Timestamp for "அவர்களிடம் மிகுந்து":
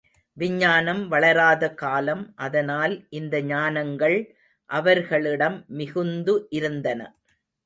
4.69-6.35